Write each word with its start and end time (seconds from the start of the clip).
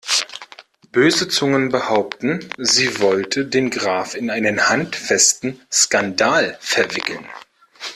Böse 0.91 1.27
Zungen 1.27 1.69
behaupten, 1.69 2.49
sie 2.57 2.99
wollte 3.01 3.45
den 3.45 3.69
Graf 3.69 4.15
in 4.15 4.31
einen 4.31 4.67
handfesten 4.67 5.61
Skandal 5.71 6.57
verwickeln. 6.59 7.27